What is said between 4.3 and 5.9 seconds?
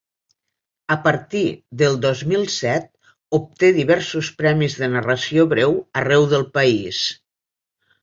premis de narració breu